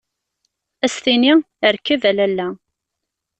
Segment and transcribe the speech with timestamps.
[0.85, 1.33] Ad as-tini:
[1.75, 2.47] Rkeb a Lalla.